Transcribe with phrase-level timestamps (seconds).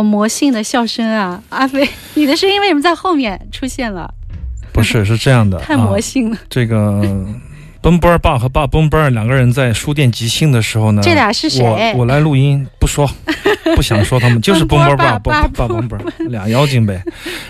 [0.00, 1.42] 好魔性的笑声啊！
[1.50, 1.86] 阿飞，
[2.16, 4.10] 你的声音为什么在后面出现了？
[4.72, 6.38] 不是，是这样的， 太魔啊、性了。
[6.48, 7.04] 这个
[7.82, 13.06] 奔波儿爸和爸奔波儿两个人在书店即兴的时候呢，这俩是谁我我来录音，不说，
[13.76, 17.02] 不想说他们，就是奔波儿爸、奔波儿爸爸奔波儿俩妖精呗。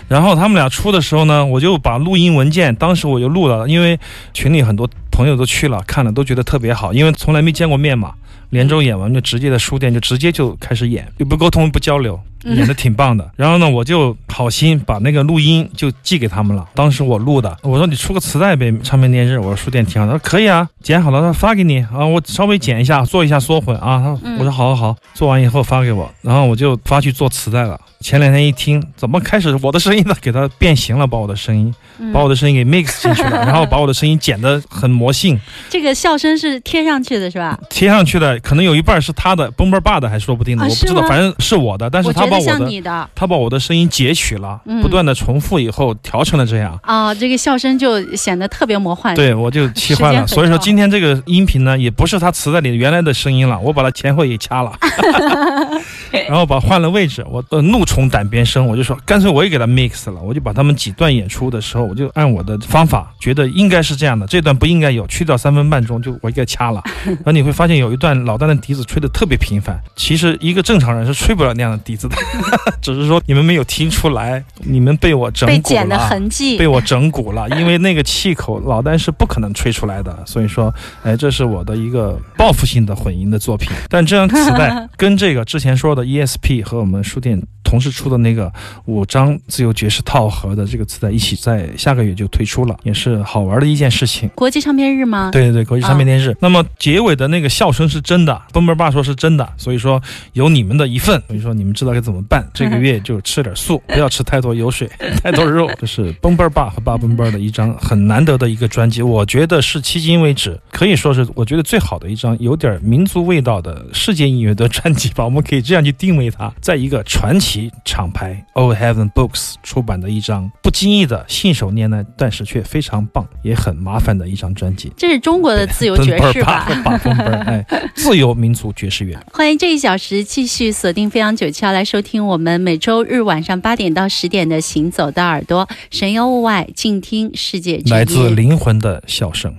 [0.09, 3.97] 然后他们俩出的时候呢，我就把录音文件，当时我就录了，因为
[4.33, 8.11] 群里很多朋友都去了看了，都觉得特别好，因为从来没见过面嘛。
[8.51, 13.29] 连轴演完就直接在书店就直接就开始演，又不沟通不交流，嗯演的挺棒的。
[13.35, 16.67] 然后呢，我就好心把那个录音就寄给他们了。
[16.75, 19.39] 当时我录的，我说你出个磁带呗，唱片电视。
[19.39, 23.97] 我说书店挺好，他说可以啊，剪好了，他发给你啊，我稍微剪一下，做一下缩混啊。
[23.99, 27.79] 他说嗯我说好好好，做完以后发给我，然后我就发去做磁带了。
[28.01, 30.15] 前两天一听，怎么开始我的声音呢？
[30.19, 35.39] 给它变形了，把我的声音，嗯把我的声音给 mix 进去了， 然后把我的声音剪得很魔性，
[35.69, 37.59] 这个笑声是贴上去的是吧？
[37.69, 46.79] 贴上去的，可能有一半是他的，蹦蹦爸的还说不定呢，啊我不知道，反正是我的，但是他把我的他把我的声音截取了，嗯不断的重复以后调成了这样。
[46.83, 49.15] 啊，这个笑声就显得特别魔幻。
[49.15, 50.25] 对，我就气坏了。
[50.27, 54.71] 所以说今天这个音频呢，也不是他磁带里原来的声音了，我把它前后也掐了，
[56.11, 57.23] 然后把换了位置。
[57.29, 66.81] 我呃怒从胆边生，我就说干脆我也给他 mix 了，我就把他们几段演出的时候，我就按我的方法，觉得应该是这样的，这段不应该有，去掉三分半钟就我应该掐了。
[67.05, 72.15] 然后你会发现有一段老丹的笛子吹得特别频繁，其实一个正常人是吹不了那样的笛子的，
[72.81, 76.07] 只是说你们没有听出来，你们被我整蛊被剪的了。
[76.07, 76.71] 痕迹被。
[76.71, 80.73] 我整蛊了，因为那个气口老丹是不可能吹出来的，所以说，
[81.03, 83.69] 哎，这是我的一个报复性的混音的作品。
[83.89, 88.51] 但这张磁带 跟这个之前说的 ESP 和我们书店同时出的那个
[88.85, 94.29] 五张自由爵士套盒的这个磁带一起在下个月就推出了，也是好玩的一件事情。
[94.35, 95.29] 国际唱片日吗？
[95.31, 96.35] 对对对，国际唱片电视。
[96.41, 100.01] 那么结尾的那个笑声是真的，奔奔爸说是真的，所以说
[100.33, 102.45] 有你们的一份，所以说你们知道该怎么办。
[102.53, 104.89] 这个月就吃点素，不要吃太多油水、
[105.23, 105.69] 太多肉。
[105.79, 115.23] 这是奔奔爸和爸奔奔的一张很难得的一个专辑，我觉得是迄今为止可以说是我觉得最好的一张有点民族味道的世界音乐的专辑吧。
[115.23, 124.91] 我们可以这样去定位它，在一个传奇厂牌 Old Heaven Books 出版的一张不经意的信手拈来，但是却非常棒也很麻烦的一张专辑。
[124.97, 126.65] 这是中国的自由 爵士吧？
[126.67, 127.65] 奔奔 儿奔奔儿哎，
[127.95, 129.17] 自由民族爵士乐。
[129.31, 138.29] 欢迎这一小时继续锁定飞扬九七幺来收听我们每周日晚上八点到十点的《行走的耳朵》，神游物外，静听世界之来自。
[138.29, 139.55] 灵魂的笑声。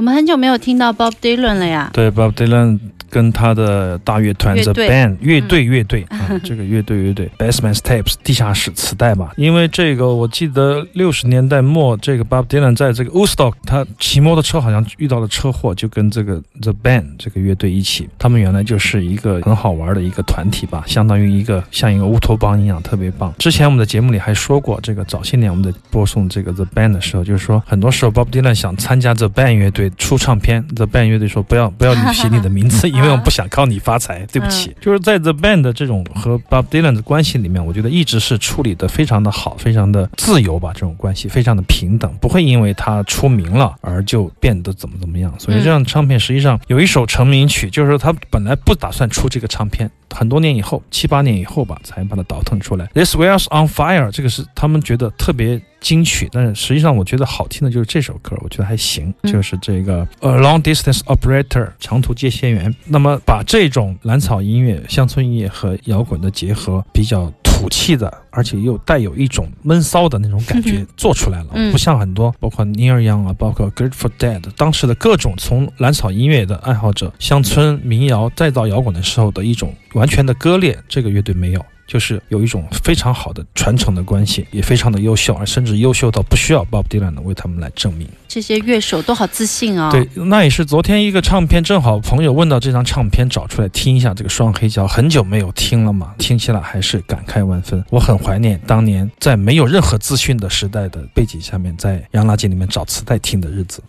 [0.00, 1.90] 我们很久没有听到 Bob Dylan 了呀。
[1.92, 2.80] 对，Bob Dylan
[3.10, 9.32] 跟他的大乐团乐 The Band 乐队乐队 啊，这个乐队乐队 Basement Tapes 地下室磁带吧。
[9.36, 18.08] 因为这个，我记得六十年代末，这个 Bob Dylan 在这个 Woodstock，他骑摩托车好像遇到了车祸，就跟这个 The Band 这个乐队一起。
[18.18, 23.34] 他们原来就是一个很好玩的一个团体吧，相当于一个像一个乌托邦一样，特别棒。
[23.38, 34.74] 之前我们的节目里还说过，这个早些年我们在播送这个 The Band 的时候，就是说很多时候 Bob Dylan 想参加 The Band 乐队出唱片，The Band 乐队说不要不要你写你的名字，因为我不想靠你发财，对不起。
[34.80, 45.32] 就是在 The Band 这种和 Bob Dylan 的关系里面，我觉得一直是处理的非常的好，非常的自由吧，这种关系非常的平等，不会因为他出名了而就变得怎么怎么样。
[45.38, 52.86] 所以这张唱片实际上有一首成名曲，就是他本来不打算出这个唱片，很多年以后，七八年以后吧，才把它倒腾出来。
[52.94, 62.74] This Wheels on Fire 这个是他们觉得特别金曲，但是实际上我觉得好听的就是这首歌，我觉得还行，嗯就是这个呃 Long Distance Operator 长途接线员。
[62.86, 81.64] 那么把这种蓝草音乐、乡村音乐和摇滚的结合，比较土气的，而且又带有一种闷骚的那种感觉嗯做出来了，嗯不像很多包括 Neil Young 啊，包括 Grateful Dead 当时的各种从蓝草音乐的爱好者、乡村民谣再到摇滚的时候的一种完全的割裂，这个乐队没有。
[81.90, 88.08] 就是有一种非常好的传承的关系，也非常的优秀，而甚至优秀到不需要 Bob Dylan 为他们来证明。
[88.28, 89.88] 这些乐手都好自信哦。
[89.90, 97.84] 对，那也是昨天一个唱片，正好朋友问到这张唱片，找出来听一下这个双黑胶，很久没有听了嘛，听起来还是感慨万分。
[97.90, 103.82] 我很怀念当年在没有任何资讯的时代的背景下面，在洋垃圾里面找磁带听的日子。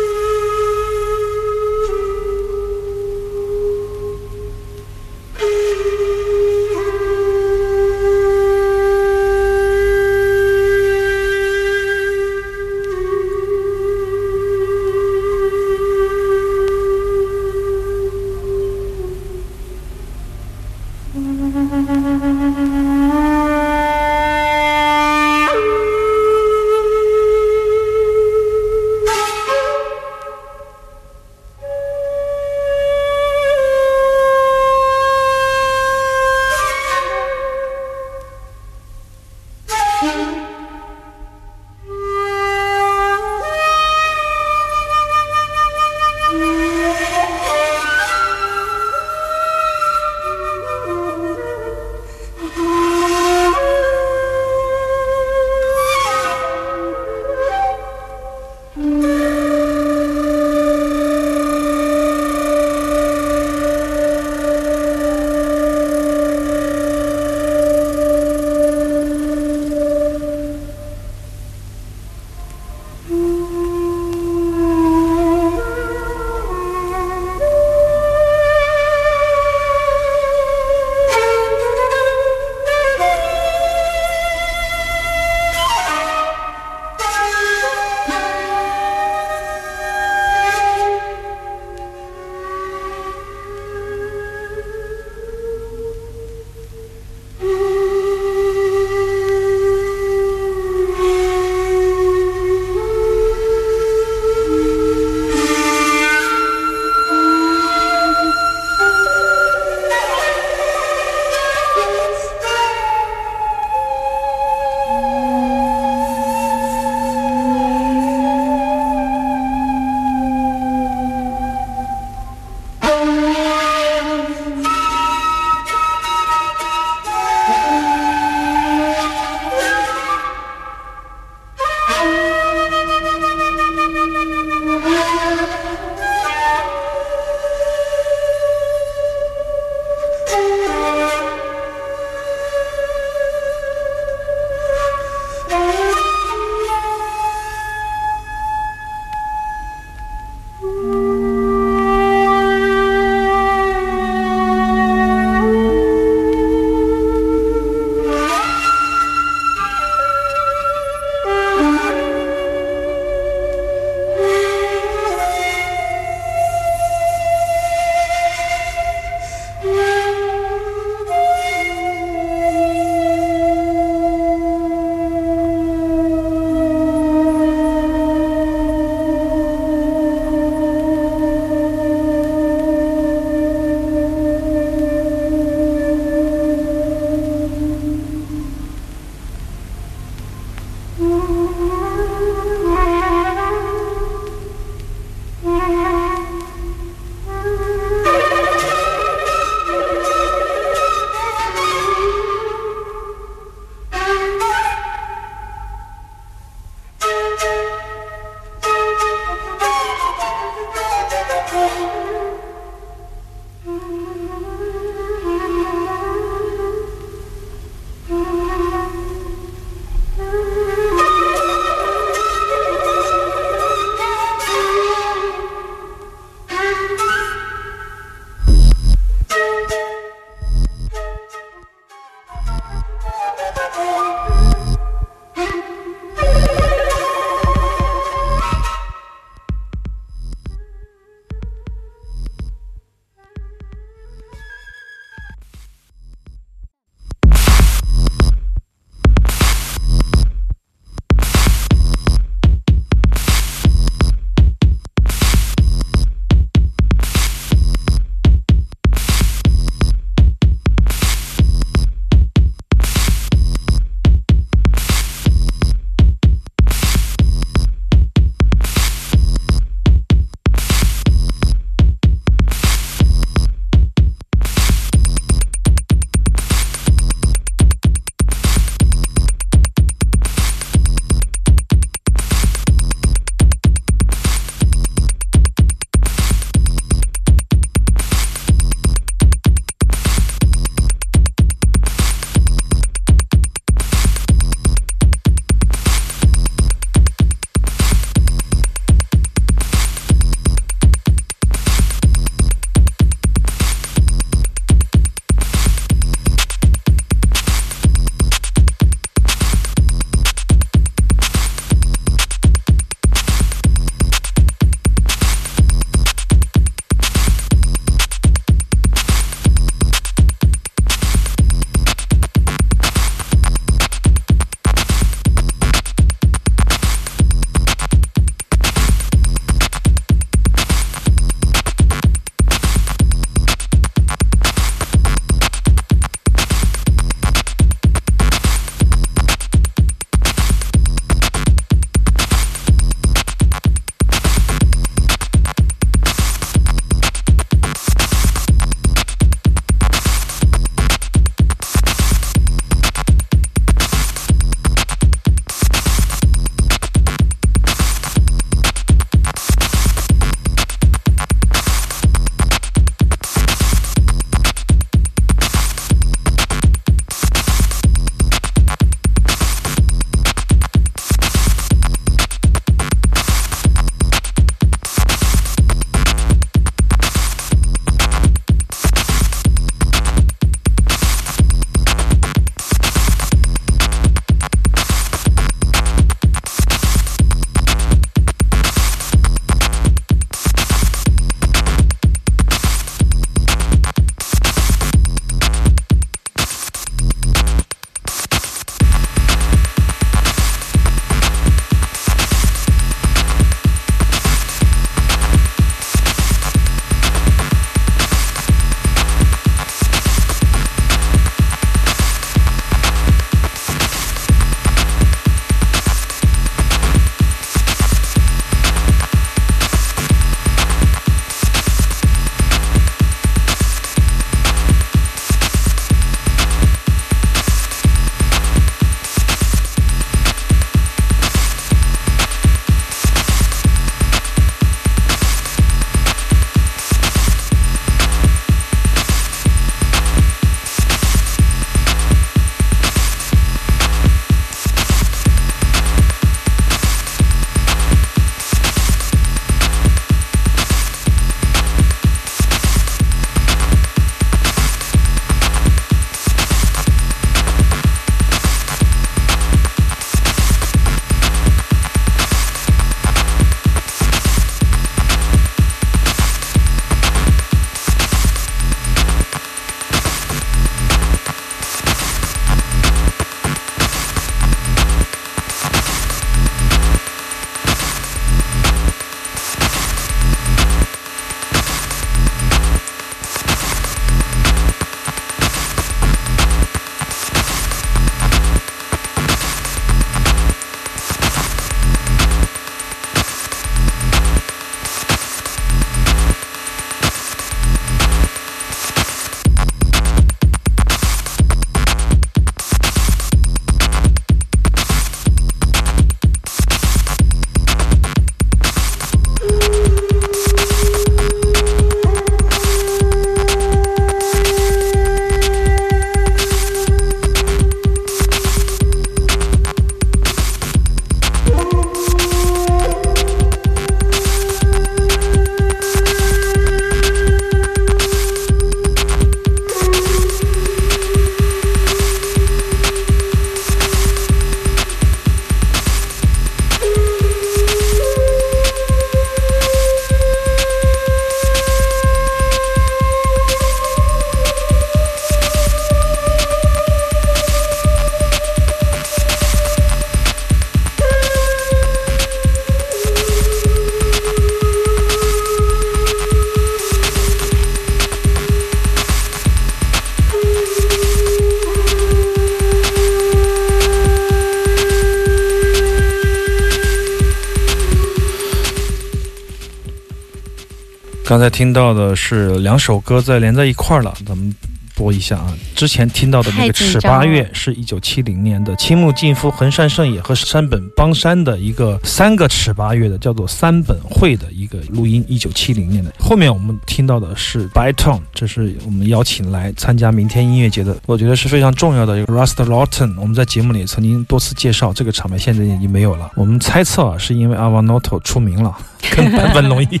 [571.30, 574.52] 刚才听到的是两首歌在连在一块儿了，咱们。
[574.96, 575.54] 播一下啊！
[575.74, 586.12] 之前听到的那个尺八月是一九七零年的青木进夫、横山胜也和山本邦山的一个三个尺八月的叫做三本会的一个录音，一九七零年的。
[586.18, 593.18] 后面我们听到的是 By Tone，这是我们邀请来参加明天音乐节的，我觉得是非常重要的一个 Rust Lawton。
[593.18, 596.30] 我们在节目里曾经多次介绍，这个厂牌现在已经没有了。
[596.34, 598.76] 我们猜测啊，是因为 Avanoto 出名了。
[599.14, 600.00] 跟版本龙一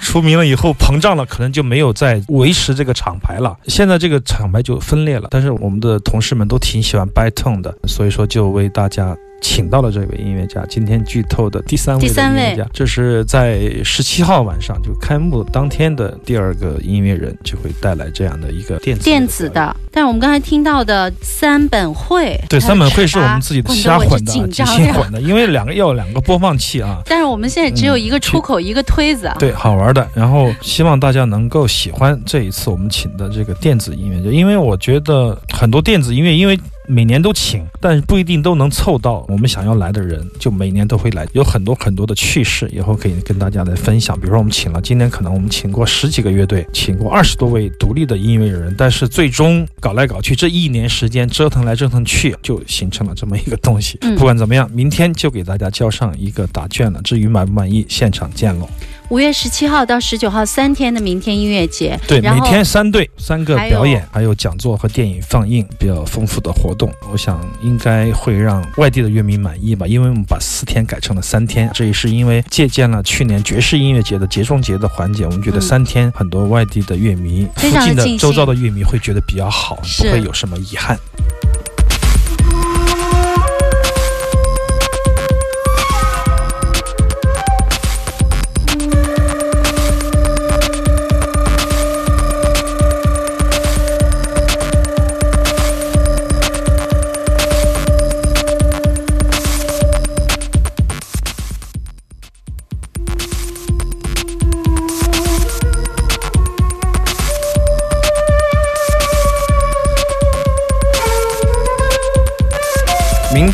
[0.00, 3.56] 出名了以后膨胀了，可能就没有再维持这个厂牌了。
[3.66, 9.16] 现在这个厂牌就分裂了，但是我们的同事们都挺喜欢 By Tone 的，所以说就为大家。
[9.40, 19.48] 请到了这位音乐家，今天剧透的第三位音乐家，这是在十七号晚上就开幕当天的第二个音乐人，就会带来这样的一个电子电子。
[19.48, 19.74] 的。
[19.90, 29.36] 但是我们刚才听到的三本会，对，三本会是我们自己混得我就瞎混的啊，即紧张 呀兴混的，因为两个要有两个播放器啊，但是我们现在只有一个出口，一个推子啊。
[29.38, 30.06] 对，好玩的。
[30.14, 36.58] 然后希望大家能够喜欢这一次我们请的这个电子音乐家，因为我觉得很多电子音乐，因为
[36.90, 44.18] 每年都请，但是不一定都能凑到我们想要来的人，就每年都会来，有很多很多的趣事，以后可以跟大家来分享。
[44.18, 53.98] 比如说我们请了，今年可能我们请过十几个乐队，请过二十多位独立的音乐人，但是最终搞来搞去，这一年时间折腾来折腾去，就形成了这么一个东西。
[54.00, 57.00] 嗯不管怎么样，明天就给大家交上一个答卷了。
[57.02, 58.66] 至于满不满意，现场见喽。
[59.10, 69.86] 五月十七号到十九号三天的明天音乐节，对，每天三对，三个表演，还有讲座和电影放映，比较丰富的活动，我想应该会让外地的乐迷满意吧。
[69.86, 80.98] 因为我们把四天改成了三天，这也是因为借鉴了去年爵士音乐节的节中节的环节，我们觉得嗯三天很多外地的乐迷、非附近的周遭的乐迷会觉得比较好，不会有什么遗憾。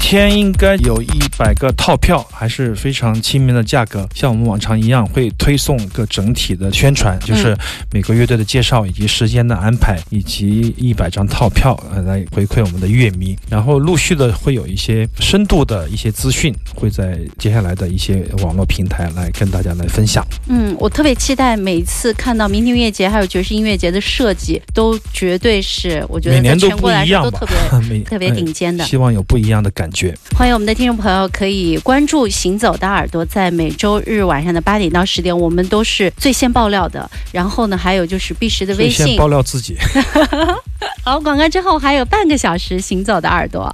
[0.06, 7.56] 天应该有一百个套票，还是非常亲民的价格，像我们往常一样会推送个整体的宣传，就是
[7.90, 13.34] 每个乐队的介绍以及时间的安排，以及一百张套票呃来回馈我们的乐迷。
[13.48, 20.22] 然后陆续的会有一些深度的一些资讯，会在接下来的一些网络平台来跟大家来分享。
[20.48, 30.14] 嗯，我特别期待每一次看到明天音乐节还有爵士音乐节的设计，都绝对是我觉得在每年都不全国来一样吧说都特别 每特别顶尖的哎希望有不一样的感觉。
[30.36, 37.10] 欢迎我们的听众朋友可以关注《行走的耳朵》，在每周日晚上的八点到十点，我们都是最先爆料的。
[37.32, 39.28] 然后呢，还有就是碧石的微信先爆。
[39.28, 39.76] 料自己。
[41.02, 43.72] 好，广告之后还有半个小时《行走的耳朵》。